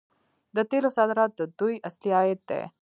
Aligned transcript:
د 0.55 0.57
تیلو 0.69 0.89
صادرات 0.97 1.31
د 1.35 1.41
دوی 1.59 1.75
اصلي 1.89 2.11
عاید 2.19 2.39
دی. 2.49 2.61